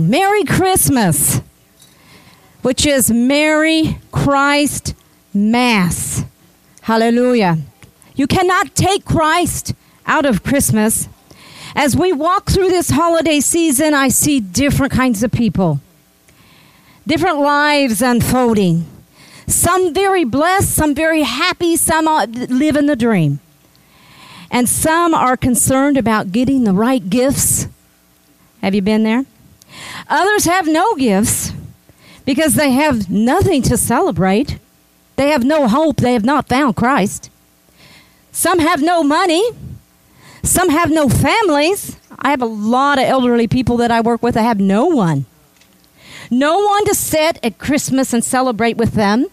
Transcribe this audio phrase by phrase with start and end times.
[0.00, 1.40] Merry Christmas,
[2.62, 4.94] which is Merry Christ
[5.34, 6.24] Mass.
[6.82, 7.58] Hallelujah.
[8.14, 9.74] You cannot take Christ
[10.06, 11.08] out of Christmas.
[11.74, 15.80] As we walk through this holiday season, I see different kinds of people,
[17.06, 18.86] different lives unfolding.
[19.46, 23.40] Some very blessed, some very happy, some live in the dream.
[24.50, 27.68] And some are concerned about getting the right gifts.
[28.62, 29.24] Have you been there?
[30.08, 31.52] Others have no gifts
[32.24, 34.58] because they have nothing to celebrate.
[35.16, 35.98] They have no hope.
[35.98, 37.30] They have not found Christ.
[38.32, 39.42] Some have no money.
[40.42, 41.96] Some have no families.
[42.18, 45.26] I have a lot of elderly people that I work with that have no one.
[46.30, 49.26] No one to sit at Christmas and celebrate with them.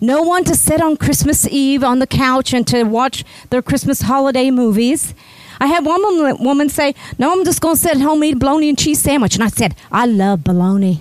[0.00, 4.02] No one to sit on Christmas Eve on the couch and to watch their Christmas
[4.02, 5.14] holiday movies.
[5.60, 6.02] I had one
[6.42, 9.00] woman, say, No, I'm just going to sit at home eat a bologna and cheese
[9.00, 9.34] sandwich.
[9.34, 11.00] And I said, I love bologna.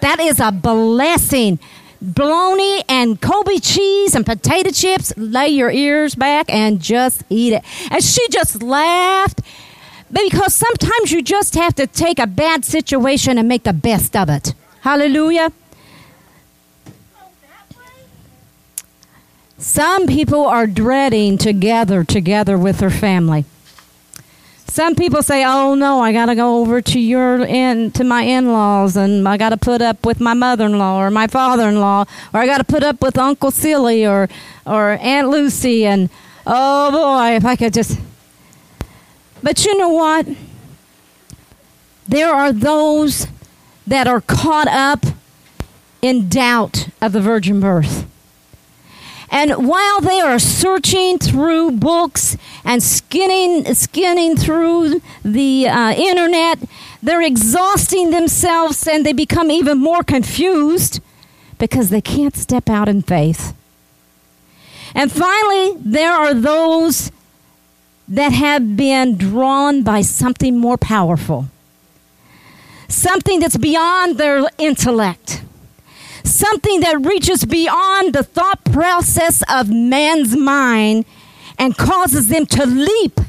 [0.00, 1.58] That is a blessing.
[2.00, 5.12] Bologna and Colby cheese and potato chips.
[5.16, 7.64] Lay your ears back and just eat it.
[7.90, 9.40] And she just laughed
[10.10, 14.28] because sometimes you just have to take a bad situation and make the best of
[14.28, 14.54] it.
[14.80, 15.52] Hallelujah.
[19.62, 23.44] Some people are dreading to gather together with their family.
[24.66, 28.22] Some people say, "Oh no, I got to go over to your in to my
[28.22, 32.44] in-laws, and I got to put up with my mother-in-law or my father-in-law, or I
[32.46, 34.28] got to put up with Uncle Silly or
[34.66, 36.10] or Aunt Lucy." And
[36.44, 38.00] oh boy, if I could just.
[39.44, 40.26] But you know what?
[42.08, 43.28] There are those
[43.86, 45.06] that are caught up
[46.00, 48.08] in doubt of the virgin birth.
[49.32, 56.58] And while they are searching through books and skinning, skinning through the uh, internet,
[57.02, 61.00] they're exhausting themselves and they become even more confused
[61.58, 63.54] because they can't step out in faith.
[64.94, 67.10] And finally, there are those
[68.06, 71.46] that have been drawn by something more powerful,
[72.86, 75.42] something that's beyond their intellect
[76.24, 81.04] something that reaches beyond the thought process of man's mind
[81.58, 83.20] and causes them to leap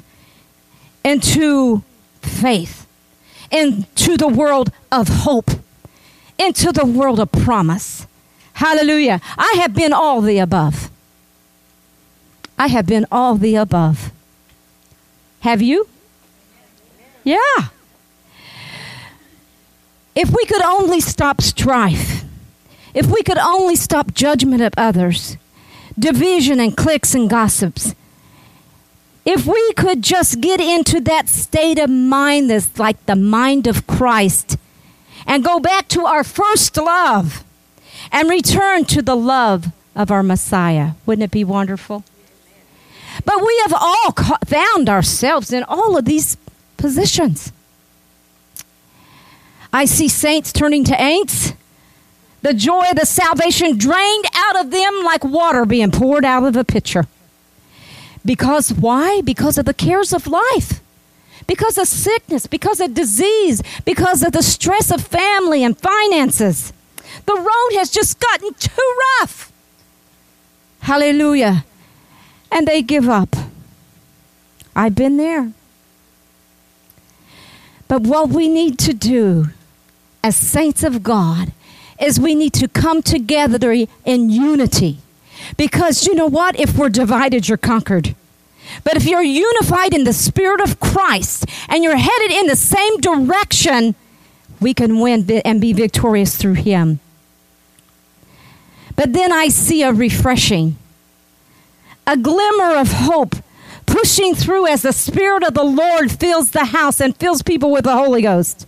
[1.04, 1.84] into
[2.22, 2.88] faith,
[3.52, 5.52] into the world of hope,
[6.38, 8.08] into the world of promise.
[8.54, 9.20] Hallelujah.
[9.38, 10.90] I have been all the above.
[12.58, 14.12] I have been all the above.
[15.42, 15.88] Have you?
[17.24, 17.38] Yeah.
[20.16, 22.13] If we could only stop strife
[22.94, 25.38] if we could only stop judgment of others,
[25.98, 27.96] division and cliques and gossips,
[29.26, 33.88] if we could just get into that state of mind that's like the mind of
[33.88, 34.58] Christ
[35.26, 37.44] and go back to our first love
[38.12, 42.04] and return to the love of our Messiah, wouldn't it be wonderful?
[43.26, 44.12] But we have all
[44.46, 46.36] found ourselves in all of these
[46.78, 47.54] positions.
[49.72, 51.54] I see saints turning to ain'ts
[52.44, 56.56] the joy of the salvation drained out of them like water being poured out of
[56.58, 57.08] a pitcher.
[58.26, 59.22] Because why?
[59.22, 60.82] Because of the cares of life.
[61.48, 66.74] Because of sickness, because of disease, because of the stress of family and finances.
[67.26, 69.52] The road has just gotten too rough.
[70.82, 71.64] Hallelujah.
[72.52, 73.36] And they give up.
[74.76, 75.54] I've been there.
[77.88, 79.48] But what we need to do
[80.24, 81.54] as saints of God
[82.04, 85.00] is we need to come together in unity.
[85.58, 86.60] Because you know what?
[86.60, 88.16] If we're divided, you're conquered.
[88.84, 93.00] But if you're unified in the Spirit of Christ and you're headed in the same
[93.00, 93.96] direction,
[94.60, 97.00] we can win and be victorious through Him.
[98.96, 100.78] But then I see a refreshing,
[102.06, 103.36] a glimmer of hope
[103.86, 107.84] pushing through as the Spirit of the Lord fills the house and fills people with
[107.84, 108.66] the Holy Ghost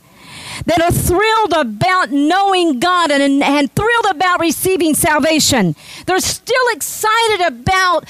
[0.66, 5.76] that are thrilled about knowing God and, and thrilled about receiving salvation.
[6.06, 8.06] They're still excited about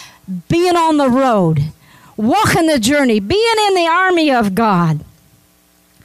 [0.47, 1.71] being on the road,
[2.17, 5.03] walking the journey, being in the army of God.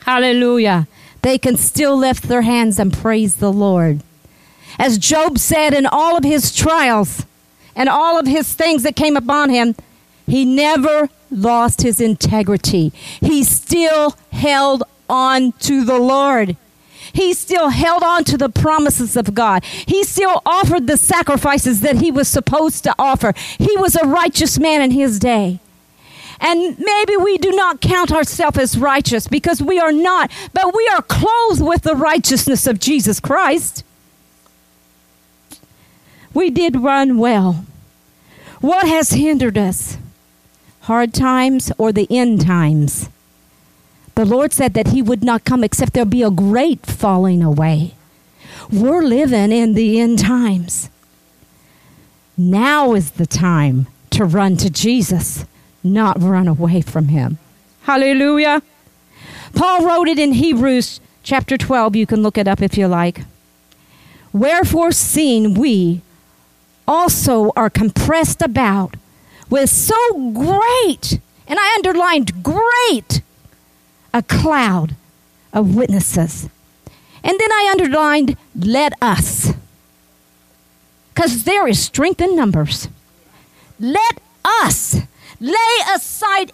[0.04, 0.88] Hallelujah.
[1.22, 4.02] They can still lift their hands and praise the Lord.
[4.78, 7.26] As Job said in all of his trials
[7.76, 9.74] and all of his things that came upon him,
[10.26, 12.92] he never lost his integrity.
[13.20, 16.56] He still held on to the Lord.
[17.12, 19.64] He still held on to the promises of God.
[19.64, 23.34] He still offered the sacrifices that he was supposed to offer.
[23.58, 25.58] He was a righteous man in his day.
[26.40, 30.88] And maybe we do not count ourselves as righteous because we are not, but we
[30.94, 33.84] are clothed with the righteousness of Jesus Christ.
[36.32, 37.64] We did run well.
[38.60, 39.98] What has hindered us?
[40.82, 43.10] Hard times or the end times?
[44.20, 47.94] The Lord said that He would not come except there be a great falling away.
[48.70, 50.90] We're living in the end times.
[52.36, 55.46] Now is the time to run to Jesus,
[55.82, 57.38] not run away from Him.
[57.84, 58.60] Hallelujah.
[59.54, 61.96] Paul wrote it in Hebrews chapter 12.
[61.96, 63.22] You can look it up if you like.
[64.34, 66.02] Wherefore, seeing we
[66.86, 68.96] also are compressed about
[69.48, 69.96] with so
[70.34, 73.22] great, and I underlined great,
[74.12, 74.96] a cloud
[75.52, 76.48] of witnesses.
[77.22, 79.52] And then I underlined, let us.
[81.14, 82.88] Because there is strength in numbers.
[83.78, 84.96] Let us
[85.38, 86.52] lay aside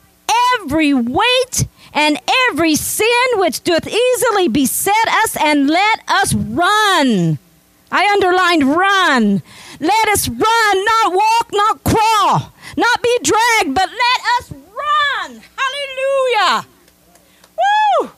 [0.61, 2.19] every weight and
[2.51, 7.39] every sin which doth easily beset us, and let us run.
[7.91, 9.43] I underlined run.
[9.81, 15.43] Let us run, not walk, not crawl, not be dragged, but let us run.
[15.57, 16.67] Hallelujah.
[17.57, 18.11] Woo!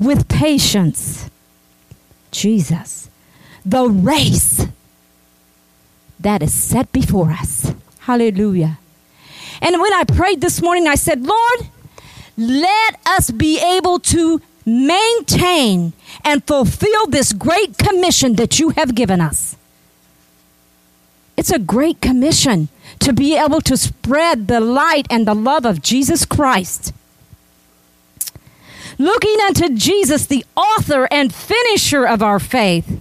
[0.00, 1.30] With patience,
[2.30, 3.10] Jesus,
[3.64, 4.66] the race
[6.18, 7.72] that is set before us.
[8.00, 8.78] Hallelujah.
[9.60, 11.68] And when I prayed this morning, I said, Lord,
[12.36, 15.92] let us be able to maintain
[16.24, 19.56] and fulfill this great commission that you have given us.
[21.36, 22.68] It's a great commission
[23.00, 26.92] to be able to spread the light and the love of Jesus Christ.
[29.00, 33.00] Looking unto Jesus, the author and finisher of our faith,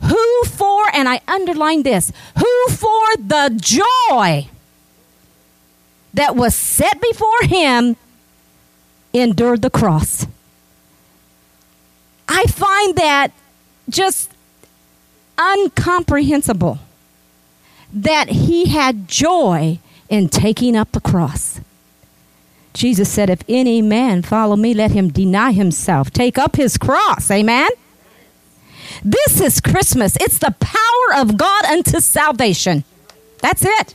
[0.00, 4.48] who for, and I underline this, who for the joy
[6.14, 7.96] that was set before him
[9.12, 10.24] endured the cross.
[12.28, 13.32] I find that
[13.90, 14.30] just
[15.36, 16.78] incomprehensible
[17.92, 21.60] that he had joy in taking up the cross.
[22.72, 27.30] Jesus said, If any man follow me, let him deny himself, take up his cross.
[27.30, 27.68] Amen?
[29.04, 30.16] This is Christmas.
[30.20, 32.84] It's the power of God unto salvation.
[33.40, 33.94] That's it.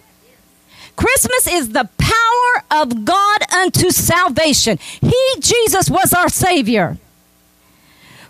[0.95, 4.77] Christmas is the power of God unto salvation.
[5.01, 6.97] He, Jesus, was our Savior.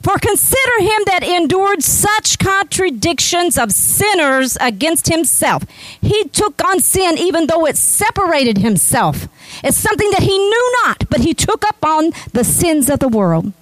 [0.03, 5.63] For consider him that endured such contradictions of sinners against himself.
[6.01, 9.29] He took on sin even though it separated himself.
[9.63, 13.07] It's something that he knew not, but he took up on the sins of the
[13.07, 13.53] world.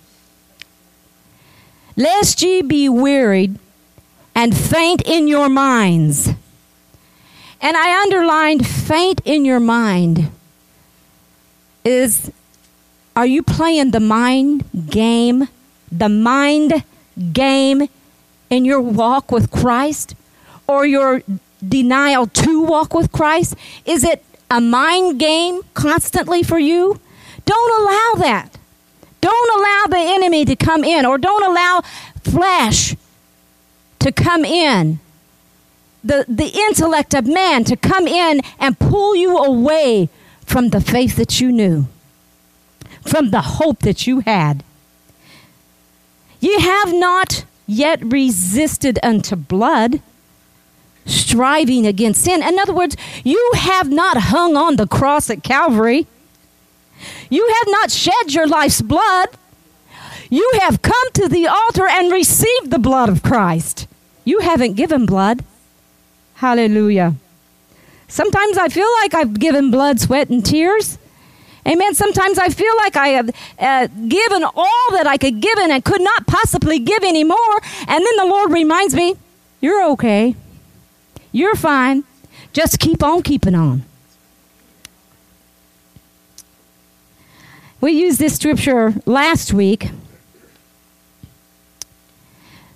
[1.96, 3.60] Lest ye be wearied
[4.34, 6.30] and faint in your minds.
[7.62, 10.32] And I underlined faint in your mind.
[11.86, 12.32] Is
[13.16, 15.48] are you playing the mind game?
[15.92, 16.84] The mind
[17.34, 17.90] game
[18.50, 20.16] in your walk with Christ
[20.68, 21.22] or your
[21.68, 23.56] denial to walk with Christ?
[23.86, 27.00] Is it a mind game constantly for you?
[27.46, 28.58] Don't allow that.
[29.22, 31.82] Don't allow the enemy to come in or don't allow
[32.24, 32.96] flesh
[34.00, 35.00] to come in.
[36.04, 40.10] The, the intellect of man to come in and pull you away
[40.46, 41.88] from the faith that you knew,
[43.04, 44.64] from the hope that you had.
[46.42, 50.02] Ye have not yet resisted unto blood,
[51.06, 52.44] striving against sin.
[52.44, 56.08] In other words, you have not hung on the cross at Calvary.
[57.30, 59.30] You have not shed your life's blood.
[60.30, 63.88] You have come to the altar and received the blood of Christ.
[64.26, 65.44] You haven't given blood.
[66.36, 67.16] Hallelujah.
[68.08, 70.98] Sometimes I feel like I've given blood, sweat, and tears.
[71.68, 71.94] Amen.
[71.94, 76.02] Sometimes I feel like I have uh, given all that I could give and could
[76.02, 77.62] not possibly give anymore.
[77.88, 79.16] And then the Lord reminds me,
[79.60, 80.36] You're okay.
[81.32, 82.04] You're fine.
[82.54, 83.84] Just keep on keeping on.
[87.80, 89.90] We used this scripture last week.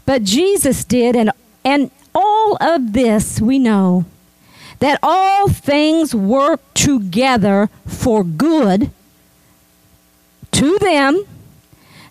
[0.05, 1.31] But Jesus did, and,
[1.63, 4.05] and all of this we know
[4.79, 8.91] that all things work together for good
[10.51, 11.25] to them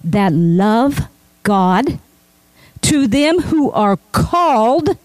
[0.02, 1.08] that love
[1.42, 1.98] God,
[2.82, 4.98] to them who are called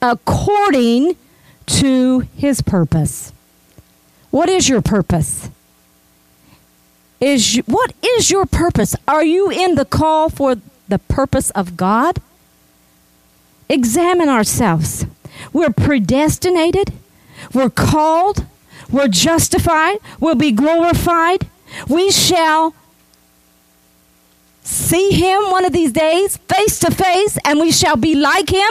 [0.00, 1.16] according
[1.66, 3.32] to his purpose.
[4.30, 5.48] What is your purpose?
[7.20, 8.96] Is what is your purpose?
[9.06, 10.56] Are you in the call for
[10.88, 12.20] the purpose of God?
[13.68, 15.06] Examine ourselves.
[15.52, 16.92] We're predestinated.
[17.52, 18.46] we're called,
[18.90, 21.48] we're justified, we'll be glorified.
[21.88, 22.74] We shall
[24.62, 28.70] see him one of these days, face to face, and we shall be like him.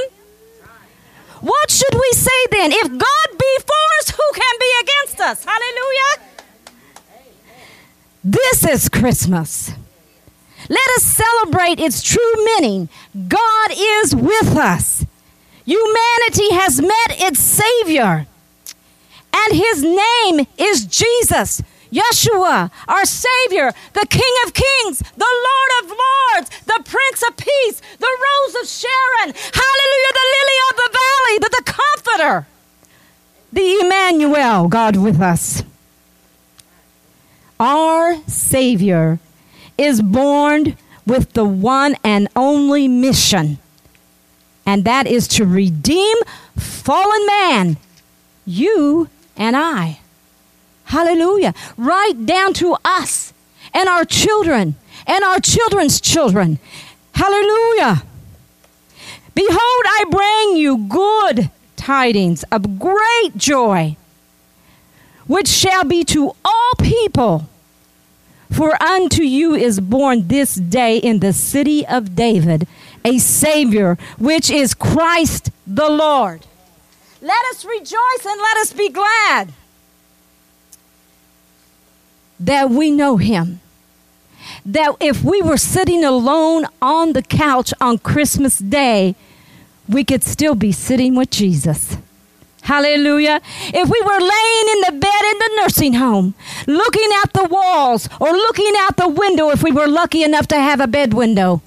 [1.41, 2.71] What should we say then?
[2.71, 5.43] If God be for us, who can be against us?
[5.45, 6.27] Hallelujah.
[8.23, 9.71] This is Christmas.
[10.69, 12.87] Let us celebrate its true meaning.
[13.27, 15.05] God is with us.
[15.65, 18.27] Humanity has met its Savior,
[19.33, 21.61] and His name is Jesus.
[21.91, 27.81] Yeshua, our Savior, the King of Kings, the Lord of Lords, the Prince of Peace,
[27.99, 32.47] the Rose of Sharon, hallelujah, the Lily of the Valley, the, the Comforter,
[33.51, 35.63] the Emmanuel, God with us.
[37.59, 39.19] Our Savior
[39.77, 43.59] is born with the one and only mission,
[44.65, 46.17] and that is to redeem
[46.55, 47.77] fallen man,
[48.45, 49.99] you and I.
[50.85, 51.53] Hallelujah.
[51.77, 53.33] Right down to us
[53.73, 54.75] and our children
[55.07, 56.59] and our children's children.
[57.13, 58.03] Hallelujah.
[59.33, 63.95] Behold, I bring you good tidings of great joy,
[65.27, 67.47] which shall be to all people.
[68.51, 72.67] For unto you is born this day in the city of David
[73.05, 76.45] a Savior, which is Christ the Lord.
[77.21, 79.53] Let us rejoice and let us be glad
[82.39, 83.59] that we know him.
[84.65, 89.15] That if we were sitting alone on the couch on Christmas Day,
[89.87, 91.97] we could still be sitting with Jesus.
[92.63, 93.41] Hallelujah.
[93.67, 96.35] If we were laying in the bed in the nursing home,
[96.67, 100.55] looking out the walls or looking out the window, if we were lucky enough to
[100.55, 101.61] have a bed window,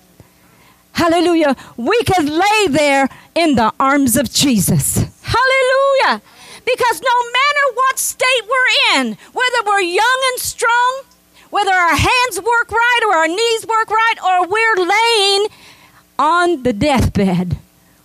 [0.95, 4.97] hallelujah, we could lay there in the arms of Jesus.
[5.23, 6.23] Hallelujah.
[6.65, 11.03] Because no matter what state we're in, whether we're young and strong,
[11.51, 15.49] whether our hands work right or our knees work right, or we're laying
[16.19, 17.59] on the deathbed,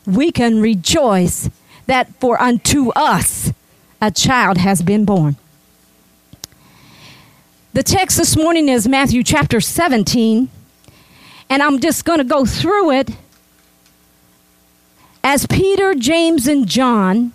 [0.06, 1.50] we can rejoice
[1.86, 3.54] that for unto us
[4.02, 5.36] a child has been born.
[7.74, 10.50] The text this morning is Matthew chapter 17,
[11.50, 13.12] and I'm just going to go through it.
[15.24, 17.34] As Peter, James, and John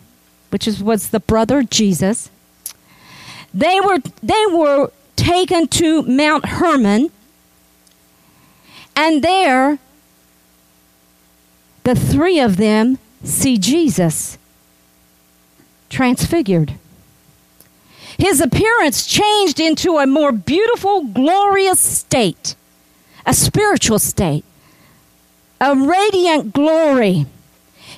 [0.54, 2.30] which is, was the brother Jesus,
[3.52, 7.10] they were, they were taken to Mount Hermon,
[8.94, 9.80] and there
[11.82, 14.38] the three of them see Jesus
[15.90, 16.74] transfigured.
[18.16, 22.54] His appearance changed into a more beautiful, glorious state,
[23.26, 24.44] a spiritual state,
[25.60, 27.26] a radiant glory.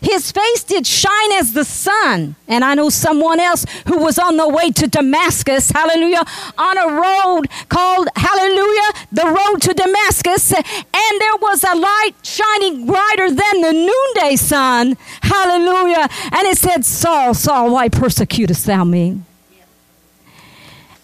[0.03, 2.37] His face did shine as the sun.
[2.49, 6.23] And I know someone else who was on the way to Damascus, hallelujah,
[6.59, 10.53] on a road called, hallelujah, the road to Damascus.
[10.53, 16.09] And there was a light shining brighter than the noonday sun, hallelujah.
[16.33, 19.23] And it said, Saul, Saul, why persecutest thou me?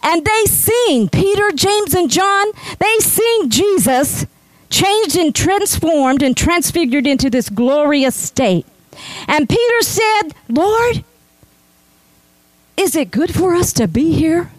[0.03, 4.27] And they seen, Peter, James, and John, they seen Jesus
[4.69, 8.67] changed and transformed and transfigured into this glorious state.
[9.29, 11.05] And Peter said, Lord,
[12.77, 14.51] is it good for us to be here?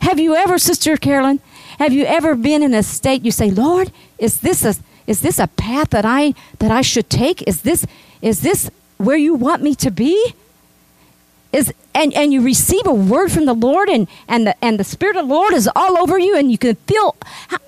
[0.00, 1.40] Have you ever, Sister Carolyn,
[1.78, 4.74] have you ever been in a state you say, Lord, is this a
[5.06, 7.42] is this a path that I that I should take?
[7.48, 7.86] Is this
[8.20, 10.34] is this where you want me to be?
[11.52, 14.84] Is and, and you receive a word from the Lord and, and the and the
[14.84, 17.16] Spirit of the Lord is all over you and you can feel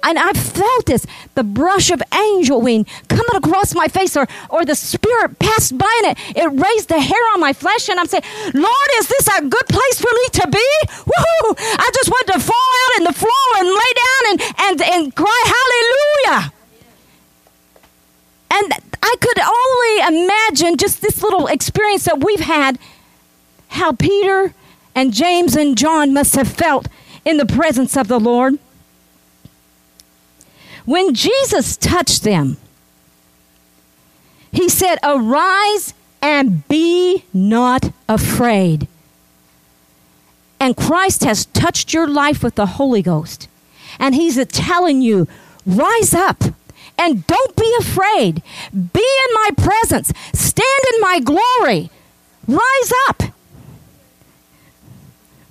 [0.04, 4.64] and I've felt this the brush of angel wing coming across my face or or
[4.64, 8.06] the Spirit passed by and it, it raised the hair on my flesh and I'm
[8.06, 10.68] saying, Lord, is this a good place for me to be?
[10.87, 11.54] Woohoo!
[11.58, 15.16] I just want to fall out in the floor and lay down and and, and
[15.16, 15.42] cry
[16.26, 16.52] hallelujah.
[18.52, 18.72] And
[19.02, 22.78] I could only imagine just this little experience that we've had
[23.71, 24.55] how Peter
[24.95, 26.89] and James and John must have felt
[27.25, 28.59] in the presence of the Lord.
[30.85, 32.57] When Jesus touched them,
[34.53, 38.89] he said, Arise and be not afraid.
[40.59, 43.49] And Christ has touched your life with the Holy Ghost.
[43.99, 45.29] And he's telling you,
[45.65, 46.43] Rise up
[46.99, 48.43] and don't be afraid.
[48.73, 50.12] Be in my presence.
[50.35, 51.91] Stand in my glory.
[52.47, 53.29] Rise up.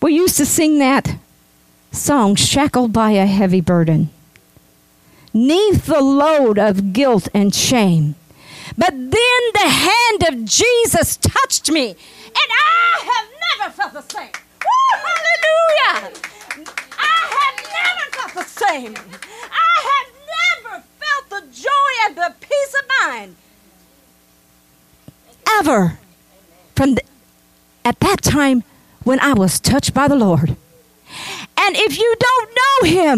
[0.01, 1.17] We used to sing that
[1.91, 4.09] song, Shackled by a Heavy Burden.
[5.33, 8.15] Neath the load of guilt and shame.
[8.77, 11.97] But then the hand of Jesus touched me, and
[12.35, 13.27] I have
[13.59, 14.31] never felt the same.
[14.61, 16.13] Woo, hallelujah.
[16.97, 18.95] I have never felt the same.
[19.51, 20.09] I have
[20.63, 23.35] never felt the joy and the peace of mind.
[25.59, 25.99] Ever.
[26.75, 27.03] From the,
[27.83, 28.63] at that time
[29.09, 30.55] when I was touched by the Lord.
[31.57, 33.17] And if you don't know him,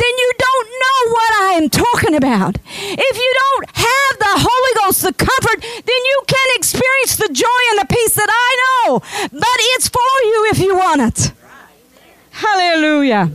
[0.00, 2.58] then you don't know what I am talking about.
[2.66, 7.62] If you don't have the Holy Ghost, the comfort, then you can experience the joy
[7.70, 8.98] and the peace that I know.
[9.30, 11.32] But it's for you if you want it.
[12.30, 13.30] Hallelujah.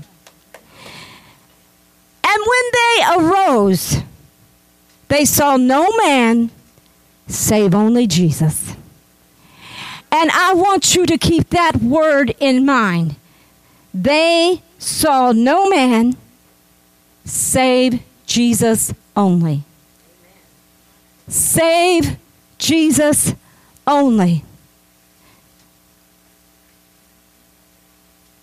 [2.25, 4.03] And when they arose,
[5.07, 6.51] they saw no man
[7.27, 8.75] save only Jesus.
[10.15, 13.15] And I want you to keep that word in mind.
[13.95, 16.15] They saw no man
[17.25, 19.63] save Jesus only.
[21.27, 22.17] Save
[22.59, 23.33] Jesus
[23.87, 24.45] only.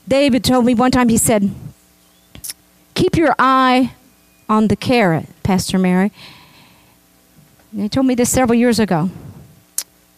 [0.09, 1.53] David told me one time, he said,
[2.95, 3.93] Keep your eye
[4.49, 6.11] on the carrot, Pastor Mary.
[7.71, 9.09] And he told me this several years ago.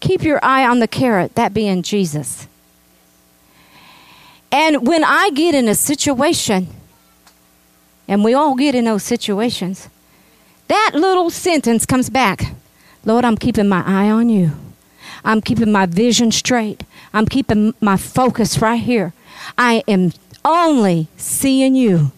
[0.03, 2.49] Keep your eye on the carrot, that being Jesus.
[4.51, 6.67] And when I get in a situation,
[8.09, 9.89] and we all get in those situations,
[10.67, 12.53] that little sentence comes back
[13.05, 14.53] Lord, I'm keeping my eye on you.
[15.25, 16.85] I'm keeping my vision straight.
[17.13, 19.13] I'm keeping my focus right here.
[19.59, 20.13] I am
[20.45, 22.13] only seeing you.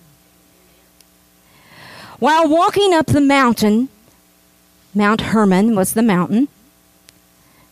[2.19, 3.88] While walking up the mountain,
[4.95, 6.49] Mount Hermon was the mountain.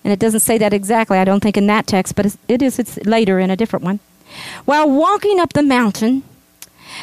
[0.04, 2.78] And it doesn't say that exactly, I don't think, in that text, but it is
[2.78, 4.00] it's later in a different one.
[4.64, 6.23] While walking up the mountain,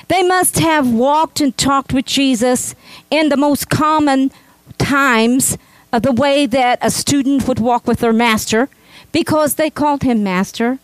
[0.07, 2.75] they must have walked and talked with Jesus
[3.09, 4.31] in the most common
[4.77, 5.57] times
[5.91, 8.69] of the way that a student would walk with their master
[9.11, 10.79] because they called him master.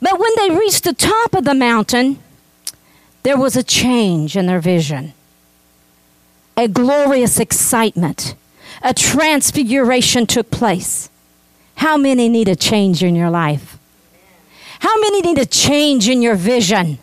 [0.00, 2.18] But when they reached the top of the mountain,
[3.22, 5.14] there was a change in their vision,
[6.56, 8.34] a glorious excitement,
[8.82, 11.10] a transfiguration took place.
[11.76, 13.78] How many need a change in your life?
[14.80, 16.98] How many need a change in your vision?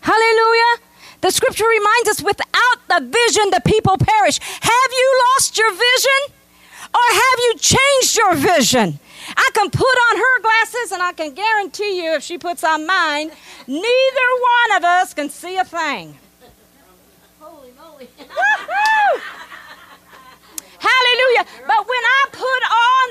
[0.00, 0.82] Hallelujah.
[1.20, 4.40] The scripture reminds us without the vision, the people perish.
[4.40, 6.34] Have you lost your vision?
[6.94, 8.98] Or have you changed your vision?
[9.36, 12.86] I can put on her glasses and I can guarantee you if she puts on
[12.86, 13.30] mine,
[13.66, 14.28] neither
[14.66, 16.18] one of us can see a thing.
[17.40, 18.08] Holy moly.
[20.82, 21.44] Hallelujah.
[21.66, 23.06] But when I put on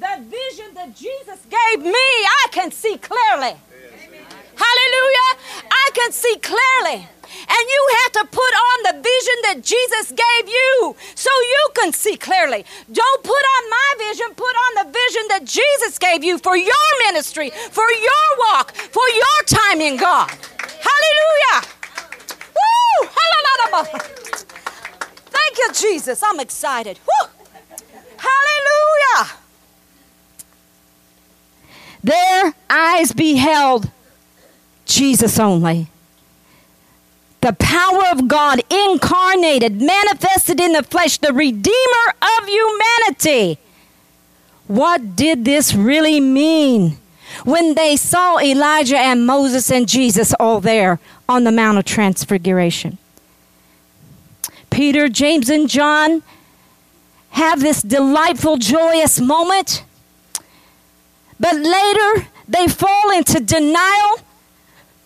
[0.00, 2.08] the vision that Jesus gave me,
[2.42, 3.54] I can see clearly.
[4.56, 5.30] Hallelujah.
[5.70, 7.06] I can see clearly.
[7.30, 11.92] And you have to put on the vision that Jesus gave you so you can
[11.92, 12.64] see clearly.
[12.90, 16.88] Don't put on my vision, put on the vision that Jesus gave you for your
[17.06, 20.30] ministry, for your walk, for your time in God.
[20.88, 21.68] Hallelujah.
[22.56, 23.08] Woo!
[23.08, 24.39] Hallelujah.
[25.50, 26.22] Thank you, Jesus.
[26.22, 27.00] I'm excited.
[27.04, 27.28] Woo!
[28.16, 29.32] Hallelujah.
[32.04, 33.90] Their eyes beheld
[34.84, 35.88] Jesus only.
[37.40, 43.58] The power of God incarnated, manifested in the flesh, the Redeemer of humanity.
[44.68, 46.98] What did this really mean?
[47.44, 52.98] When they saw Elijah and Moses and Jesus all there on the Mount of Transfiguration.
[54.70, 56.22] Peter, James, and John
[57.30, 59.84] have this delightful, joyous moment,
[61.38, 64.20] but later they fall into denial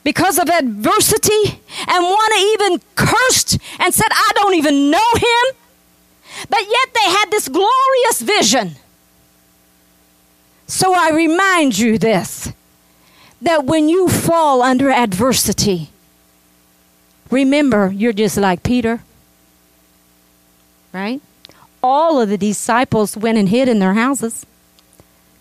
[0.03, 5.57] because of adversity and one even cursed and said, I don't even know him.
[6.48, 8.77] But yet they had this glorious vision.
[10.66, 12.53] So I remind you this
[13.40, 15.90] that when you fall under adversity,
[17.31, 19.03] remember you're just like Peter,
[20.94, 21.20] right?
[21.83, 24.46] All of the disciples went and hid in their houses.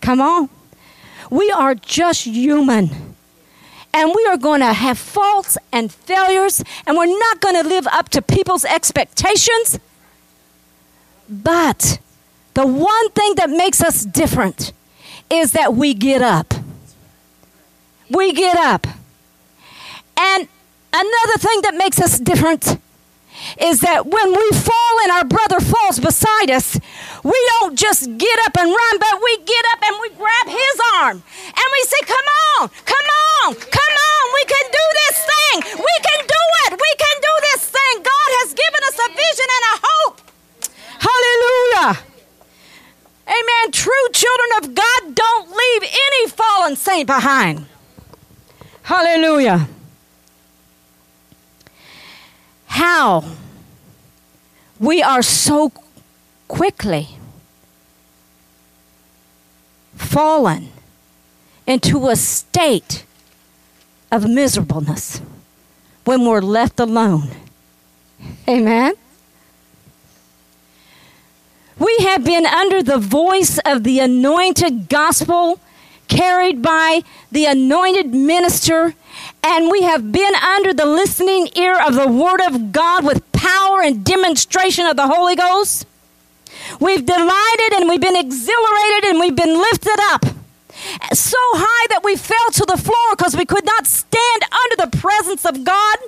[0.02, 0.50] Come on.
[1.30, 3.14] We are just human
[3.94, 7.86] and we are going to have faults and failures, and we're not going to live
[7.86, 9.78] up to people's expectations.
[11.28, 12.00] But
[12.54, 14.72] the one thing that makes us different
[15.30, 16.54] is that we get up.
[18.10, 18.88] We get up.
[20.18, 20.48] And
[20.92, 22.80] another thing that makes us different
[23.60, 26.78] is that when we fall and our brother falls beside us,
[27.22, 30.76] we don't just get up and run, but we get up and we grab his
[31.00, 32.28] arm and we say, Come
[32.58, 33.08] on, come
[33.44, 35.56] on, come on, we can do this thing.
[35.78, 36.70] We can do it.
[36.72, 37.94] We can do this thing.
[38.02, 40.16] God has given us a vision and a hope.
[41.00, 42.04] Hallelujah.
[43.26, 43.72] Amen.
[43.72, 47.66] True children of God don't leave any fallen saint behind.
[48.82, 49.68] Hallelujah.
[52.74, 53.24] How
[54.80, 55.70] we are so
[56.48, 57.06] quickly
[59.94, 60.70] fallen
[61.68, 63.04] into a state
[64.10, 65.22] of miserableness
[66.04, 67.28] when we're left alone.
[68.48, 68.94] Amen.
[71.78, 75.60] We have been under the voice of the anointed gospel
[76.08, 78.94] carried by the anointed minister,
[79.44, 83.82] and we have been under the listening ear of the Word of God with power
[83.82, 85.86] and demonstration of the Holy Ghost.
[86.80, 90.24] We've delighted and we've been exhilarated and we've been lifted up
[91.12, 94.96] so high that we fell to the floor because we could not stand under the
[94.96, 95.98] presence of God.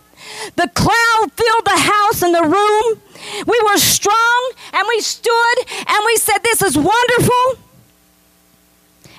[0.56, 3.00] The cloud filled the house and the room.
[3.46, 7.65] We were strong and we stood and we said, This is wonderful.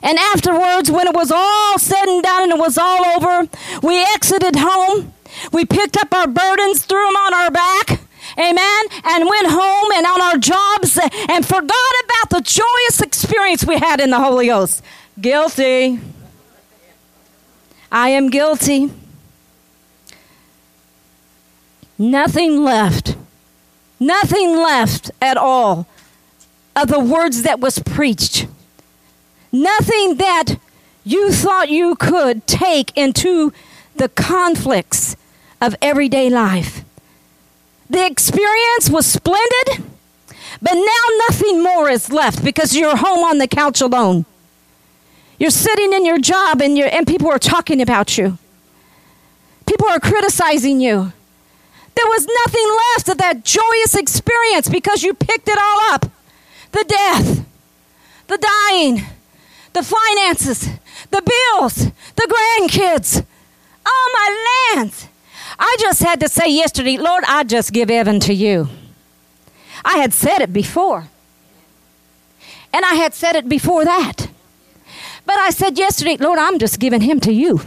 [0.01, 3.49] And afterwards, when it was all said and done and it was all over,
[3.81, 5.13] we exited home.
[5.51, 7.99] We picked up our burdens, threw them on our back,
[8.37, 10.97] amen, and went home and on our jobs
[11.29, 14.83] and forgot about the joyous experience we had in the Holy Ghost.
[15.19, 15.99] Guilty.
[17.91, 18.91] I am guilty.
[21.97, 23.15] Nothing left.
[23.99, 25.87] Nothing left at all
[26.75, 28.47] of the words that was preached.
[29.51, 30.55] Nothing that
[31.03, 33.53] you thought you could take into
[33.95, 35.15] the conflicts
[35.61, 36.83] of everyday life.
[37.89, 39.85] The experience was splendid,
[40.61, 44.25] but now nothing more is left because you're home on the couch alone.
[45.39, 48.37] You're sitting in your job and, and people are talking about you.
[49.65, 51.13] People are criticizing you.
[51.95, 56.11] There was nothing left of that joyous experience because you picked it all up
[56.73, 57.45] the death,
[58.27, 59.05] the dying,
[59.77, 60.69] the finances,
[61.11, 63.23] the bills, the grandkids.
[63.85, 65.07] all my lands.
[65.59, 68.69] I just had to say yesterday, Lord, I just give Evan to you.
[69.85, 71.07] I had said it before.
[72.73, 74.27] And I had said it before that.
[75.25, 77.61] But I said yesterday, Lord, I'm just giving him to you.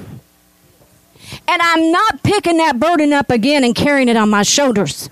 [1.49, 5.09] And I'm not picking that burden up again and carrying it on my shoulders.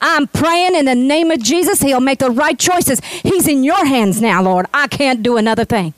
[0.00, 3.00] I'm praying in the name of Jesus, he'll make the right choices.
[3.04, 4.66] He's in your hands now, Lord.
[4.72, 5.92] I can't do another thing.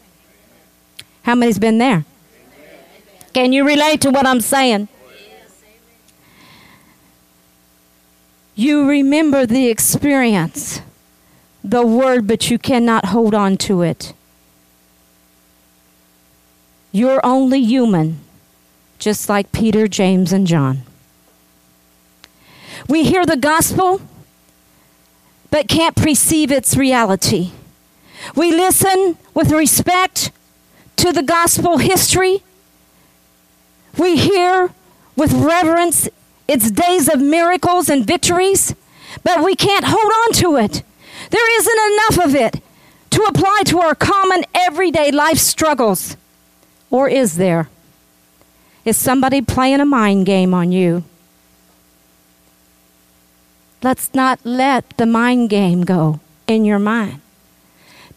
[1.28, 2.06] How many's been there?
[3.34, 4.88] Can you relate to what I'm saying?
[8.54, 10.80] You remember the experience,
[11.62, 14.14] the word, but you cannot hold on to it.
[16.92, 18.20] You're only human,
[18.98, 20.80] just like Peter, James, and John.
[22.88, 24.00] We hear the gospel,
[25.50, 27.50] but can't perceive its reality.
[28.34, 30.30] We listen with respect
[30.98, 32.42] to the gospel history.
[33.96, 34.70] We hear
[35.16, 36.08] with reverence
[36.46, 38.74] its days of miracles and victories,
[39.24, 40.82] but we can't hold on to it.
[41.30, 42.62] There isn't enough of it
[43.10, 46.16] to apply to our common everyday life struggles.
[46.90, 47.68] Or is there?
[48.84, 51.04] Is somebody playing a mind game on you?
[53.82, 57.20] Let's not let the mind game go in your mind.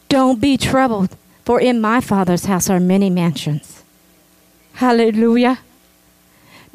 [0.08, 3.82] Don't be troubled, for in my Father's house are many mansions.
[4.74, 5.58] Hallelujah.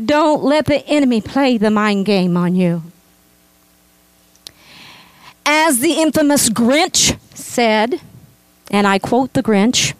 [0.03, 2.83] Don't let the enemy play the mind game on you.
[5.45, 8.01] As the infamous Grinch said,
[8.69, 9.93] and I quote the Grinch,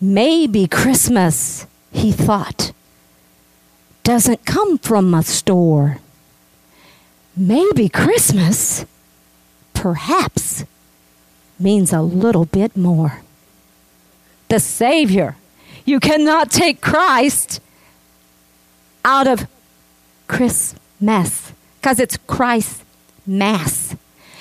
[0.00, 2.72] Maybe Christmas, he thought,
[4.02, 5.98] doesn't come from a store.
[7.34, 8.84] Maybe Christmas,
[9.72, 10.64] perhaps,
[11.58, 13.22] means a little bit more.
[14.48, 15.36] The Savior.
[15.84, 17.60] You cannot take Christ
[19.04, 19.46] out of
[20.26, 22.82] Christmas because it's Christ
[23.26, 23.96] Mass.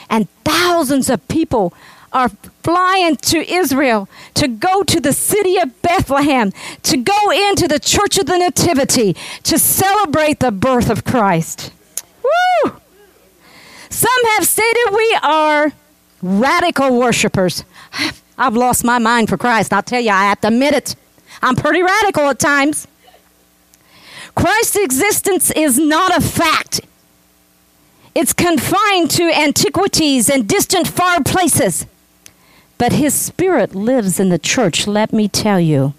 [0.10, 1.74] And thousands of people
[2.12, 2.30] are
[2.64, 6.52] flying to Israel to go to the city of Bethlehem,
[6.84, 11.72] to go into the Church of the Nativity, to celebrate the birth of Christ.
[12.24, 12.78] Woo!
[13.90, 15.74] Some have stated we are
[16.26, 17.64] radical worshipers.
[18.38, 19.72] I've lost my mind for Christ.
[19.72, 20.96] I'll tell you, I have to admit it.
[21.42, 22.88] I'm pretty radical at times.
[24.36, 26.82] Christ's existence is not a fact.
[28.14, 31.86] It's confined to antiquities and distant far places.
[32.78, 35.94] But his spirit lives in the church, let me tell you.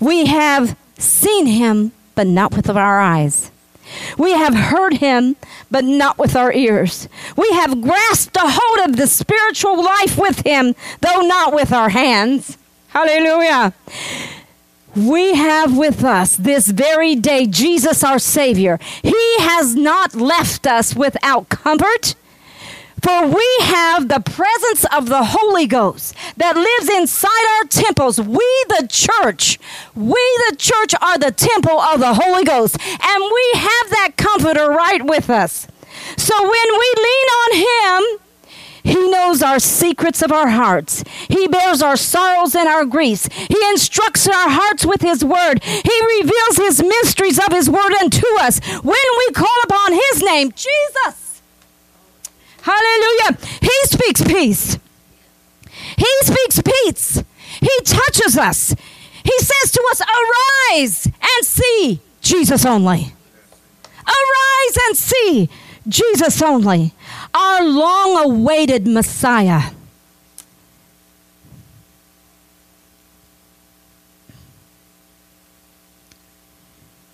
[0.00, 3.51] We have seen him, but not with our eyes.
[4.18, 5.36] We have heard him,
[5.70, 7.08] but not with our ears.
[7.36, 11.88] We have grasped a hold of the spiritual life with him, though not with our
[11.88, 12.58] hands.
[12.88, 13.72] Hallelujah.
[14.94, 18.78] We have with us this very day Jesus our Savior.
[19.02, 22.14] He has not left us without comfort.
[23.02, 28.20] For we have the presence of the Holy Ghost that lives inside our temples.
[28.20, 29.58] We, the church,
[29.94, 32.76] we, the church, are the temple of the Holy Ghost.
[32.80, 35.66] And we have that comforter right with us.
[36.16, 38.18] So when we lean on Him,
[38.84, 41.04] he knows our secrets of our hearts.
[41.28, 43.28] He bears our sorrows and our griefs.
[43.32, 45.62] He instructs our hearts with His word.
[45.62, 50.52] He reveals His mysteries of His word unto us when we call upon His name,
[50.52, 51.21] Jesus.
[52.62, 53.38] Hallelujah.
[53.60, 54.78] He speaks peace.
[55.96, 57.22] He speaks peace.
[57.60, 58.74] He touches us.
[59.24, 63.14] He says to us, Arise and see Jesus only.
[64.06, 65.48] Arise and see
[65.88, 66.92] Jesus only
[67.34, 69.70] our long awaited Messiah.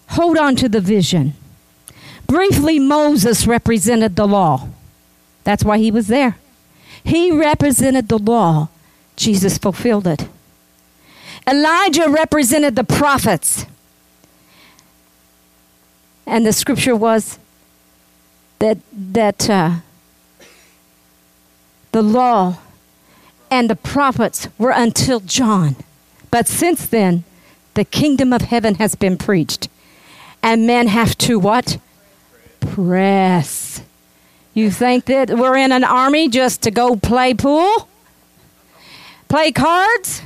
[0.08, 1.34] Hold on to the vision.
[2.26, 4.68] Briefly, Moses represented the law.
[5.44, 6.36] That's why he was there.
[7.04, 8.68] He represented the law.
[9.16, 10.28] Jesus fulfilled it.
[11.46, 13.66] Elijah represented the prophets.
[16.26, 17.38] And the scripture was
[18.58, 19.76] that, that uh,
[21.92, 22.58] the law
[23.50, 25.76] and the prophets were until John.
[26.30, 27.24] But since then,
[27.74, 29.68] the kingdom of heaven has been preached.
[30.42, 31.78] And men have to what?
[32.60, 33.57] Press.
[34.58, 37.88] You think that we're in an army just to go play pool?
[39.28, 40.20] Play cards?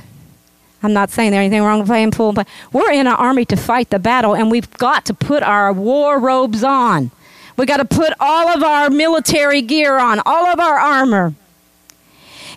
[0.81, 3.55] I'm not saying there's anything wrong with playing pool, but we're in an army to
[3.55, 7.11] fight the battle, and we've got to put our war robes on.
[7.57, 11.35] We've got to put all of our military gear on, all of our armor.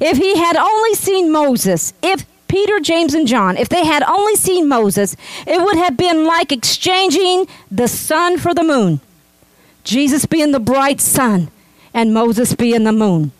[0.00, 4.36] If he had only seen Moses, if Peter, James, and John, if they had only
[4.36, 5.14] seen Moses,
[5.46, 9.02] it would have been like exchanging the sun for the moon.
[9.84, 11.50] Jesus being the bright sun
[11.96, 13.32] and Moses be in the moon.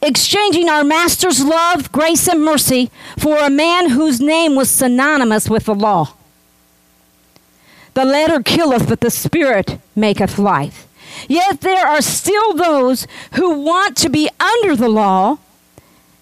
[0.00, 5.66] Exchanging our Master's love, grace, and mercy for a man whose name was synonymous with
[5.66, 6.14] the law.
[7.92, 10.88] The letter killeth, but the Spirit maketh life.
[11.28, 15.38] Yet there are still those who want to be under the law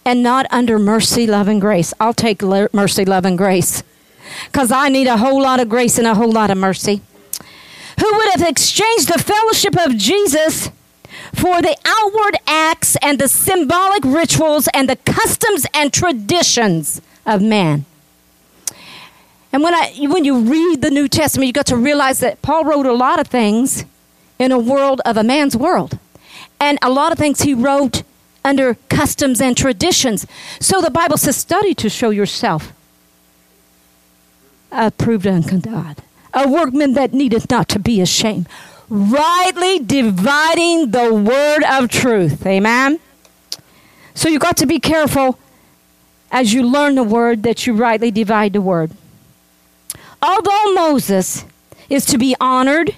[0.04, 1.94] and not under mercy, love, and grace.
[2.00, 3.84] I'll take mercy, love, and grace
[4.46, 7.00] because I need a whole lot of grace and a whole lot of mercy.
[8.00, 10.70] Who would have exchanged the fellowship of Jesus
[11.32, 17.84] for the outward acts and the symbolic rituals and the customs and traditions of man?
[19.52, 22.64] And when, I, when you read the New Testament, you got to realize that Paul
[22.64, 23.84] wrote a lot of things
[24.38, 25.98] in a world of a man's world.
[26.58, 28.02] And a lot of things he wrote
[28.44, 30.26] under customs and traditions.
[30.60, 32.72] So the Bible says, study to show yourself
[34.72, 36.02] approved unto God,
[36.34, 38.48] a workman that needeth not to be ashamed,
[38.88, 42.44] rightly dividing the word of truth.
[42.46, 42.98] Amen?
[44.14, 45.38] So you got to be careful
[46.30, 48.90] as you learn the word that you rightly divide the word.
[50.20, 51.44] Although Moses
[51.88, 52.96] is to be honored,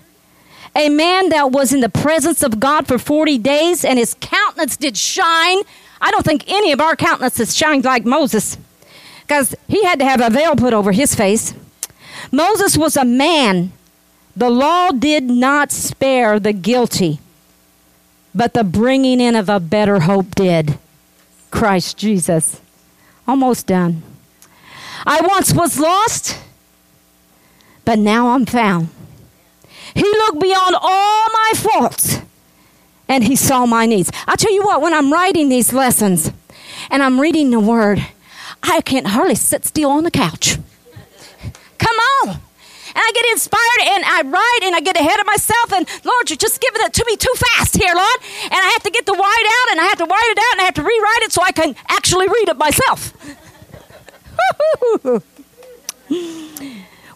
[0.74, 4.76] a man that was in the presence of God for 40 days and his countenance
[4.76, 5.62] did shine.
[6.00, 8.58] I don't think any of our countenances shined like Moses
[9.22, 11.54] because he had to have a veil put over his face.
[12.32, 13.72] Moses was a man.
[14.36, 17.20] The law did not spare the guilty,
[18.34, 20.78] but the bringing in of a better hope did.
[21.50, 22.60] Christ Jesus.
[23.26, 24.02] Almost done.
[25.06, 26.38] I once was lost,
[27.84, 28.88] but now I'm found.
[29.94, 32.20] He looked beyond all my faults
[33.08, 34.10] and he saw my needs.
[34.26, 36.30] I tell you what, when I'm writing these lessons
[36.90, 38.04] and I'm reading the word,
[38.62, 40.58] I can't hardly sit still on the couch.
[41.78, 42.40] Come on.
[42.96, 46.30] And I get inspired and I write and I get ahead of myself and Lord,
[46.30, 48.18] you're just giving it to me too fast here, Lord.
[48.44, 50.52] And I have to get the white out and I have to white it out
[50.52, 53.12] and I have to rewrite it so I can actually read it myself.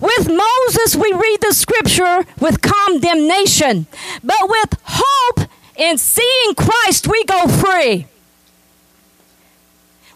[0.01, 3.87] With Moses, we read the scripture with condemnation,
[4.25, 8.07] but with hope in seeing Christ, we go free.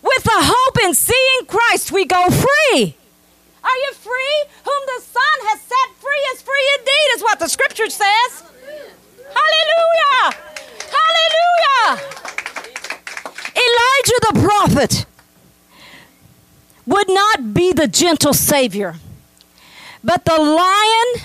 [0.03, 2.97] With the hope in seeing Christ, we go free.
[3.65, 4.37] Are you free?
[4.65, 8.45] Whom the Son has set free is free indeed, is what the scripture says.
[9.33, 10.37] Hallelujah!
[10.99, 12.03] Hallelujah!
[13.57, 15.07] Elijah the prophet
[16.87, 18.97] would not be the gentle Savior.
[20.03, 21.25] But the lion,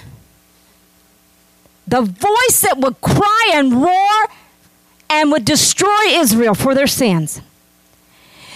[1.85, 4.29] the voice that would cry and roar
[5.09, 7.41] and would destroy Israel for their sins.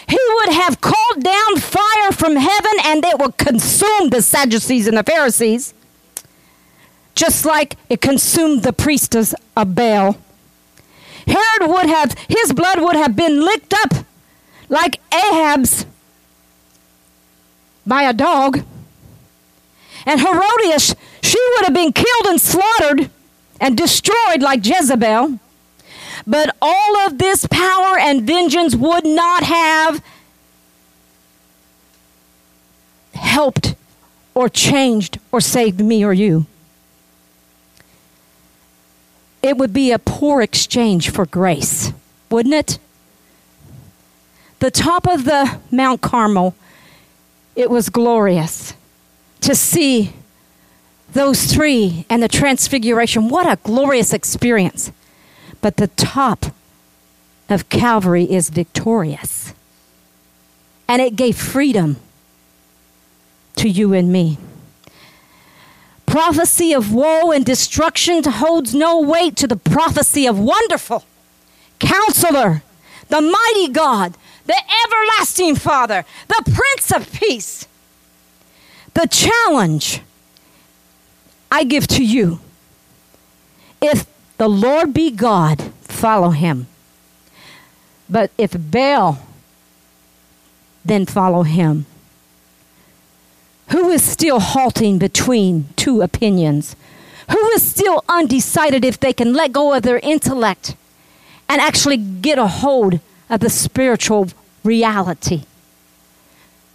[0.08, 4.98] He would have called down fire from heaven and it would consume the Sadducees and
[4.98, 5.74] the Pharisees,
[7.16, 10.18] just like it consumed the priestess of Baal.
[11.28, 14.06] Herod would have, his blood would have been licked up
[14.70, 15.86] like Ahab's
[17.86, 18.64] by a dog.
[20.06, 23.10] And Herodias, she would have been killed and slaughtered
[23.60, 25.40] and destroyed like Jezebel.
[26.26, 30.04] But all of this power and vengeance would not have
[33.14, 33.76] helped
[34.34, 36.46] or changed or saved me or you.
[39.42, 41.92] It would be a poor exchange for grace,
[42.30, 42.80] wouldn't it?
[44.60, 46.56] The top of the Mount Carmel,
[47.54, 48.74] it was glorious
[49.42, 50.14] to see
[51.12, 53.28] those three and the transfiguration.
[53.28, 54.92] What a glorious experience.
[55.64, 56.48] But the top
[57.48, 59.54] of Calvary is victorious.
[60.90, 61.96] And it gave freedom
[63.56, 64.38] to you and me.
[66.06, 71.06] Prophecy of woe and destruction holds no weight to the prophecy of wonderful
[71.80, 72.62] counselor,
[73.08, 77.70] the mighty God, the everlasting Father, the Prince of Peace.
[78.96, 80.02] The challenge
[81.50, 82.42] I give to you
[83.82, 84.06] if
[84.38, 86.68] the Lord be God, follow him.
[88.10, 89.20] But if Baal,
[90.84, 91.86] then follow him.
[93.70, 96.76] Who is still halting between two opinions?
[97.32, 100.76] Who is still undecided if they can let go of their intellect
[101.48, 104.28] and actually get a hold of the spiritual
[104.64, 105.44] reality?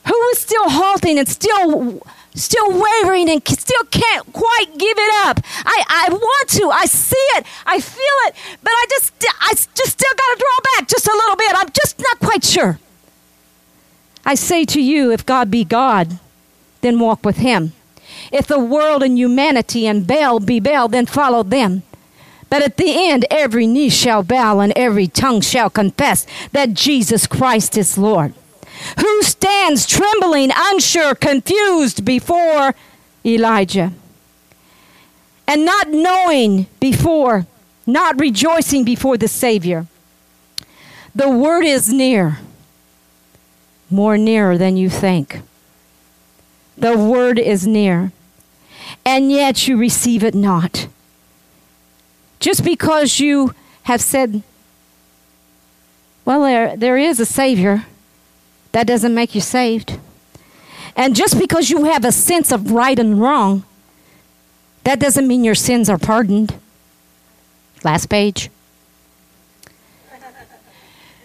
[0.06, 2.02] Who is still halting and still
[2.34, 5.40] still wavering and still can't quite give it up.
[5.64, 6.70] I, I want to.
[6.70, 7.46] I see it.
[7.66, 8.34] I feel it.
[8.62, 11.52] But I just, I just still got to draw back just a little bit.
[11.56, 12.78] I'm just not quite sure.
[14.24, 16.18] I say to you, if God be God,
[16.80, 17.72] then walk with him.
[18.30, 21.82] If the world and humanity and Baal be Baal, then follow them.
[22.50, 27.26] But at the end, every knee shall bow and every tongue shall confess that Jesus
[27.26, 28.34] Christ is Lord.
[29.00, 32.74] Who stands trembling, unsure, confused before
[33.24, 33.92] Elijah?
[35.46, 37.46] And not knowing before,
[37.86, 39.86] not rejoicing before the Savior.
[41.14, 42.38] The word is near,
[43.90, 45.40] more nearer than you think.
[46.76, 48.12] The word is near,
[49.04, 50.86] and yet you receive it not.
[52.40, 54.42] Just because you have said,
[56.24, 57.86] well, there, there is a Savior
[58.78, 59.98] that doesn't make you saved.
[60.94, 63.64] And just because you have a sense of right and wrong,
[64.84, 66.54] that doesn't mean your sins are pardoned.
[67.82, 68.50] Last page.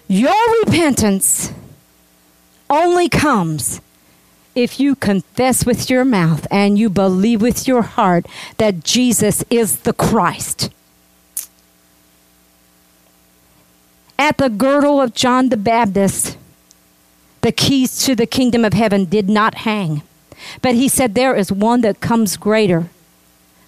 [0.07, 0.33] Your
[0.65, 1.53] repentance
[2.71, 3.81] only comes
[4.55, 8.25] if you confess with your mouth and you believe with your heart
[8.57, 10.71] that Jesus is the Christ.
[14.17, 16.39] At the girdle of John the Baptist,
[17.43, 20.01] the keys to the kingdom of heaven did not hang.
[20.61, 22.87] But he said, There is one that comes greater,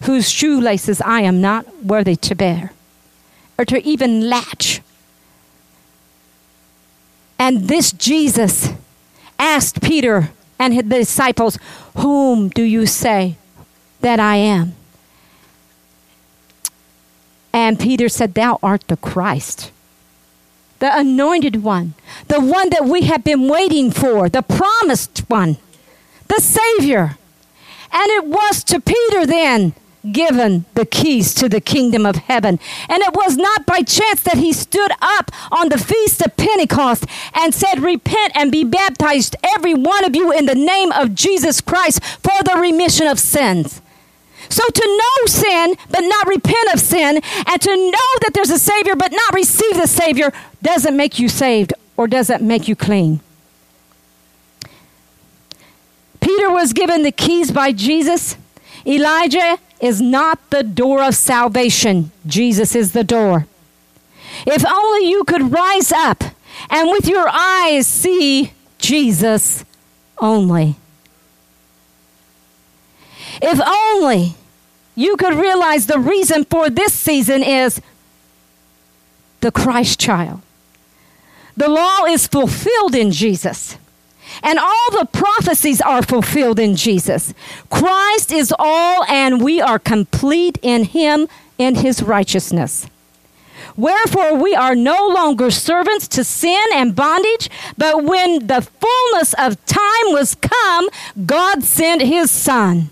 [0.03, 2.71] whose shoelaces I am not worthy to bear,
[3.57, 4.81] or to even latch.
[7.37, 8.69] And this Jesus
[9.37, 11.59] asked Peter and the disciples,
[11.97, 13.35] Whom do you say
[13.99, 14.73] that I am?
[17.51, 19.71] And Peter said, Thou art the Christ
[20.85, 21.95] the anointed one,
[22.27, 25.57] the one that we have been waiting for, the promised one,
[26.27, 27.17] the Savior.
[27.91, 29.73] And it was to Peter then
[30.11, 32.59] given the keys to the kingdom of heaven.
[32.87, 37.05] And it was not by chance that he stood up on the feast of Pentecost
[37.33, 41.61] and said, Repent and be baptized, every one of you, in the name of Jesus
[41.61, 43.81] Christ for the remission of sins.
[44.49, 48.59] So to know sin but not repent of sin, and to know that there's a
[48.59, 50.31] Savior but not receive the Savior,
[50.61, 53.19] doesn't make you saved or doesn't make you clean.
[56.19, 58.35] Peter was given the keys by Jesus.
[58.85, 63.45] Elijah is not the door of salvation, Jesus is the door.
[64.45, 66.23] If only you could rise up
[66.69, 69.65] and with your eyes see Jesus
[70.17, 70.75] only.
[73.41, 74.35] If only
[74.95, 77.81] you could realize the reason for this season is
[79.41, 80.41] the Christ child.
[81.57, 83.77] The law is fulfilled in Jesus.
[84.43, 87.33] And all the prophecies are fulfilled in Jesus.
[87.69, 91.27] Christ is all, and we are complete in Him
[91.57, 92.87] in His righteousness.
[93.77, 99.63] Wherefore we are no longer servants to sin and bondage, but when the fullness of
[99.65, 100.89] time was come,
[101.25, 102.89] God sent his Son,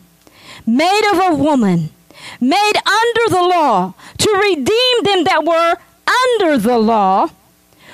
[0.66, 1.90] made of a woman,
[2.40, 5.76] made under the law, to redeem them that were
[6.24, 7.30] under the law.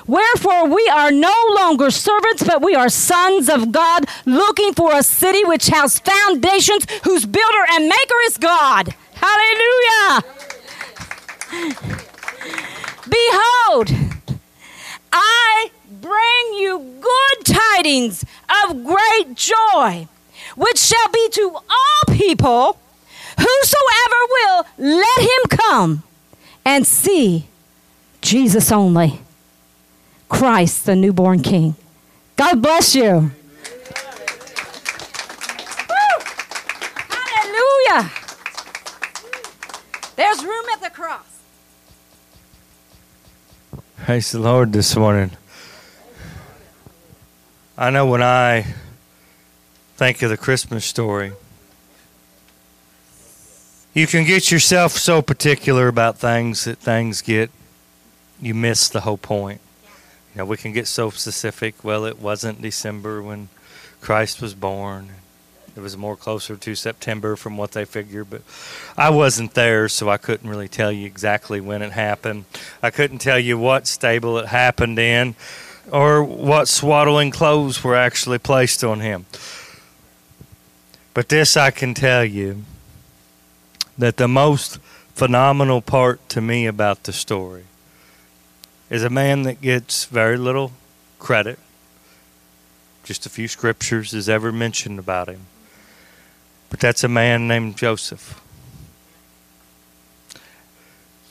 [0.07, 5.03] Wherefore we are no longer servants, but we are sons of God, looking for a
[5.03, 8.95] city which has foundations, whose builder and maker is God.
[9.13, 10.24] Hallelujah.
[13.07, 13.91] Behold,
[15.11, 18.26] I bring you good tidings
[18.63, 20.07] of great joy,
[20.60, 22.78] which shall be to all people.
[23.38, 26.03] Whosoever will, let him come
[26.66, 27.47] and see
[28.20, 29.22] Jesus only,
[30.28, 31.76] Christ, the newborn King.
[32.36, 33.32] God bless you.
[37.10, 38.12] Hallelujah.
[40.18, 41.39] There's room at the cross.
[44.03, 45.32] Praise the Lord this morning.
[47.78, 48.66] I know when I
[49.99, 51.33] think of the Christmas story,
[53.93, 57.51] you can get yourself so particular about things that things get,
[58.41, 59.59] you miss the whole point.
[60.33, 61.83] You know, we can get so specific.
[61.83, 63.49] Well, it wasn't December when
[63.99, 65.09] Christ was born.
[65.75, 68.43] It was more closer to September from what they figured, but
[68.97, 72.45] I wasn't there, so I couldn't really tell you exactly when it happened.
[72.81, 75.35] I couldn't tell you what stable it happened in
[75.91, 79.25] or what swaddling clothes were actually placed on him.
[81.14, 82.64] But this I can tell you
[83.97, 84.80] that the most
[85.14, 87.64] phenomenal part to me about the story
[88.89, 90.72] is a man that gets very little
[91.20, 91.60] credit.
[93.03, 95.41] Just a few scriptures is ever mentioned about him.
[96.70, 98.41] But that's a man named Joseph.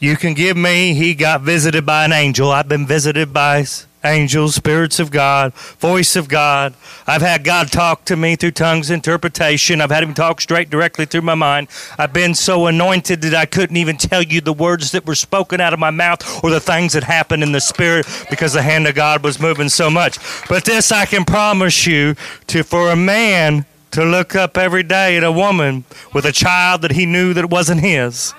[0.00, 2.52] You can give me, he got visited by an angel.
[2.52, 3.64] I've been visited by
[4.04, 6.74] angels, spirits of God, voice of God.
[7.06, 9.80] I've had God talk to me through tongues interpretation.
[9.80, 11.68] I've had him talk straight directly through my mind.
[11.98, 15.60] I've been so anointed that I couldn't even tell you the words that were spoken
[15.60, 18.86] out of my mouth or the things that happened in the spirit because the hand
[18.86, 20.18] of God was moving so much.
[20.48, 22.14] But this I can promise you
[22.48, 26.82] to for a man to look up every day at a woman with a child
[26.82, 28.34] that he knew that wasn't his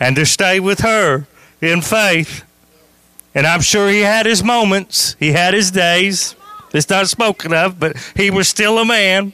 [0.00, 1.26] and to stay with her
[1.60, 2.44] in faith.
[3.34, 6.36] And I'm sure he had his moments, he had his days.
[6.72, 9.32] It's not spoken of, but he was still a man.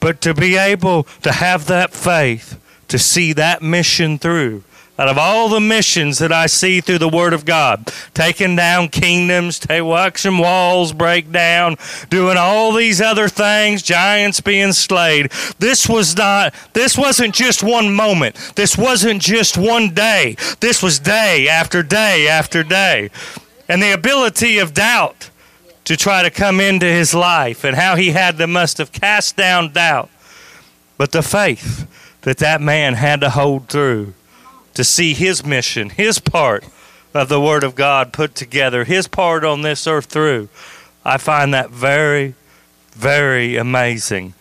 [0.00, 4.64] But to be able to have that faith, to see that mission through,
[5.00, 8.88] out of all the missions that I see through the Word of God, taking down
[8.88, 11.78] kingdoms, watching walls break down,
[12.10, 15.32] doing all these other things, giants being slayed.
[15.58, 18.36] This was not, this wasn't just one moment.
[18.56, 20.36] This wasn't just one day.
[20.60, 23.08] This was day after day after day.
[23.70, 25.30] And the ability of doubt
[25.84, 29.34] to try to come into his life and how he had to must have cast
[29.34, 30.10] down doubt.
[30.98, 31.88] But the faith
[32.20, 34.12] that that man had to hold through
[34.74, 36.64] to see his mission, his part
[37.14, 40.48] of the Word of God put together, his part on this earth through.
[41.04, 42.34] I find that very,
[42.92, 44.34] very amazing.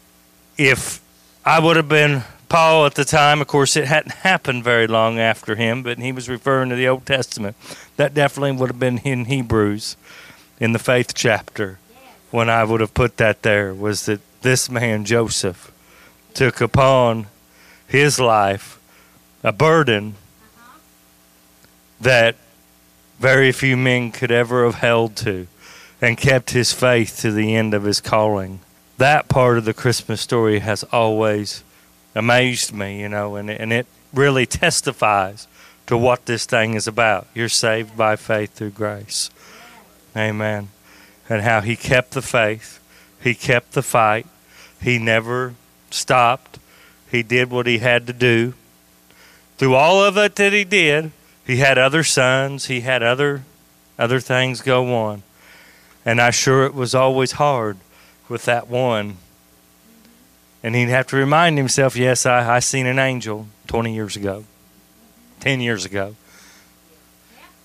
[0.58, 1.02] If
[1.46, 5.20] I would have been Paul at the time, of course, it hadn't happened very long
[5.20, 7.56] after him, but he was referring to the Old Testament.
[7.96, 9.96] That definitely would have been in Hebrews,
[10.60, 11.80] in the faith chapter,
[12.32, 15.72] when I would have put that there, was that this man, Joseph,
[16.34, 17.28] took upon
[17.88, 18.80] his life
[19.44, 20.16] a burden
[22.02, 22.36] that
[23.20, 25.48] very few men could ever have held to
[26.02, 28.60] and kept his faith to the end of his calling.
[28.98, 31.64] That part of the Christmas story has always
[32.16, 35.48] amazed me, you know, and, and it really testifies
[35.88, 37.28] to what this thing is about.
[37.34, 39.30] You're saved by faith through grace.
[40.16, 40.70] Amen.
[41.28, 42.80] And how he kept the faith,
[43.22, 44.28] he kept the fight,
[44.82, 45.56] he never
[45.92, 46.60] stopped,
[47.12, 48.54] he did what he had to do.
[49.58, 51.12] Through all of it that he did,
[51.50, 53.42] he had other sons, he had other
[53.98, 55.24] other things go on.
[56.06, 57.78] And I sure it was always hard
[58.30, 59.18] with that one.
[60.62, 64.46] And he'd have to remind himself, yes, I, I seen an angel 20 years ago,
[65.40, 66.16] 10 years ago.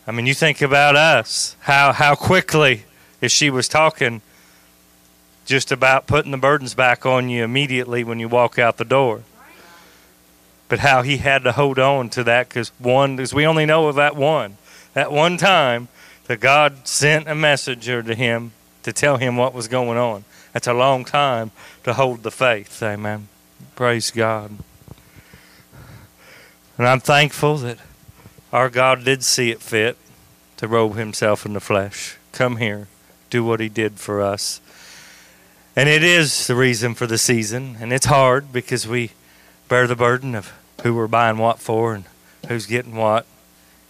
[0.07, 2.85] I mean, you think about us, how, how quickly,
[3.21, 4.23] if she was talking,
[5.45, 9.25] just about putting the burdens back on you immediately when you walk out the door
[10.69, 13.89] but how he had to hold on to that because one, because we only know
[13.89, 14.57] of that one,
[14.95, 15.89] that one time
[16.27, 18.53] that God sent a messenger to him
[18.83, 20.25] to tell him what was going on.
[20.53, 21.51] That's a long time
[21.83, 22.83] to hold the faith.
[22.83, 23.29] Amen.
[23.77, 24.53] Praise God.
[26.79, 27.79] And I'm thankful that
[28.53, 29.97] our God did see it fit
[30.57, 32.17] to robe himself in the flesh.
[32.33, 32.89] Come here,
[33.31, 34.61] do what he did for us.
[35.77, 39.11] And it is the reason for the season, and it's hard because we
[39.75, 40.53] bear the burden of
[40.85, 42.05] who we're buying what for and
[42.47, 43.27] who's getting what.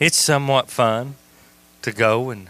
[0.00, 1.16] It's somewhat fun
[1.82, 2.48] to go and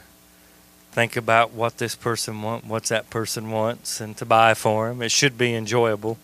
[0.93, 5.03] think about what this person wants, what that person wants, and to buy for them.
[5.03, 6.17] It should be enjoyable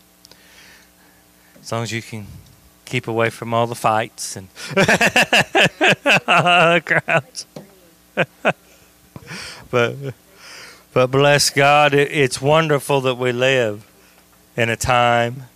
[1.61, 2.29] as long as you can
[2.85, 4.47] keep away from all the fights and
[6.87, 7.45] crowds.
[9.69, 9.97] but
[10.93, 13.85] but bless God, it's wonderful that we live
[14.57, 15.50] in a time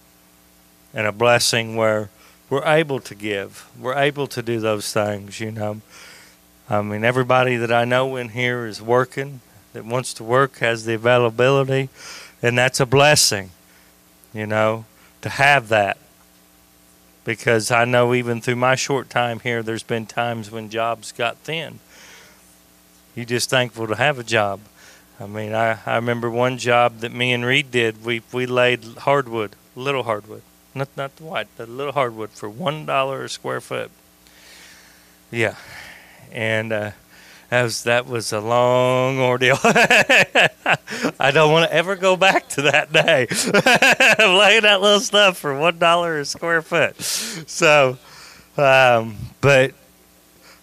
[0.95, 2.09] and a blessing where
[2.49, 3.69] we're able to give.
[3.79, 5.81] We're able to do those things, you know.
[6.71, 9.41] I mean, everybody that I know in here is working,
[9.73, 11.91] that wants to work, has the availability,
[12.43, 13.51] and that's a blessing,
[14.33, 14.85] you know,
[15.21, 15.99] to have that.
[17.25, 21.39] Because I know even through my short time here, there's been times when jobs got
[21.39, 21.81] thin.
[23.15, 24.61] You're just thankful to have a job.
[25.21, 28.05] I mean, I, I remember one job that me and Reed did.
[28.05, 30.43] We we laid hardwood, little hardwood,
[30.75, 33.91] not not the white, the little hardwood for one dollar a square foot.
[35.31, 35.57] Yeah,
[36.33, 36.91] and uh,
[37.51, 39.59] that was that was a long ordeal.
[39.65, 43.27] I don't want to ever go back to that day
[44.19, 47.01] laying that little stuff for one dollar a square foot.
[47.01, 47.99] So,
[48.57, 49.75] um, but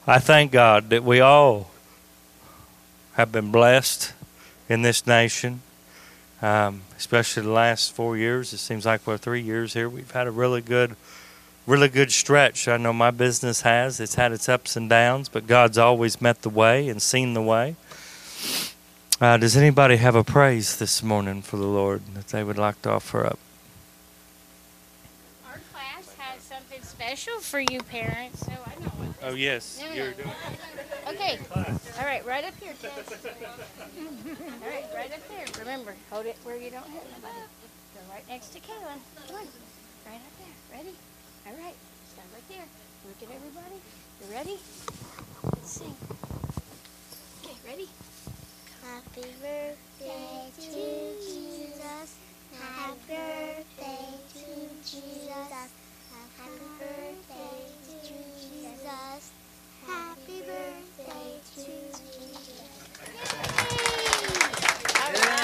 [0.08, 1.72] I thank God that we all
[3.14, 4.14] have been blessed
[4.68, 5.62] in this nation,
[6.42, 8.54] um, especially the last four years.
[8.54, 10.96] It seems like we're three years here, we've had a really good,
[11.68, 12.68] really good stretch.
[12.68, 14.00] I know my business has.
[14.00, 17.42] It's had its ups and downs, but God's always met the way and seen the
[17.42, 17.76] way.
[19.20, 22.82] Uh, does anybody have a praise this morning for the Lord that they would like
[22.82, 23.38] to offer up?
[25.48, 26.82] Our class has something
[27.12, 29.10] special for you parents, so I know what.
[29.22, 29.96] Oh yes, No, no.
[29.96, 30.32] you're doing.
[31.10, 31.40] Okay.
[32.00, 32.96] All right, right up here, Tess.
[33.12, 35.46] All right, right up there.
[35.60, 37.44] Remember, hold it where you don't hit nobody.
[37.96, 39.04] Go right next to Kaylin.
[39.28, 39.48] Come on.
[40.08, 40.78] Right up there.
[40.78, 40.96] Ready?
[41.48, 41.76] All right.
[42.14, 42.68] Stand right there.
[43.04, 43.82] Look at everybody.
[44.24, 44.58] You ready?
[45.44, 45.96] Let's sing.
[47.44, 47.90] Okay, ready?
[48.88, 50.72] Happy birthday to
[51.20, 52.16] Jesus.
[52.56, 54.72] Happy birthday to
[56.42, 58.10] Happy birthday to
[58.42, 59.32] Jesus.
[59.86, 62.02] Happy birthday to Jesus.
[65.14, 65.41] Yay!